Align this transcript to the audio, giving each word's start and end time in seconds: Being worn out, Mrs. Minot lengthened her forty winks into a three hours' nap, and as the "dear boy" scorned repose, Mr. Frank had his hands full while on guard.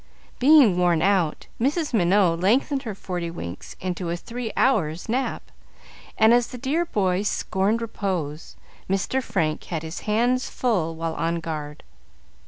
Being 0.39 0.77
worn 0.77 1.03
out, 1.03 1.45
Mrs. 1.59 1.93
Minot 1.93 2.39
lengthened 2.39 2.81
her 2.81 2.95
forty 2.95 3.29
winks 3.29 3.75
into 3.79 4.09
a 4.09 4.17
three 4.17 4.51
hours' 4.57 5.07
nap, 5.07 5.51
and 6.17 6.33
as 6.33 6.47
the 6.47 6.57
"dear 6.57 6.85
boy" 6.87 7.21
scorned 7.21 7.83
repose, 7.83 8.55
Mr. 8.89 9.21
Frank 9.21 9.65
had 9.65 9.83
his 9.83 9.99
hands 10.09 10.49
full 10.49 10.95
while 10.95 11.13
on 11.13 11.35
guard. 11.39 11.83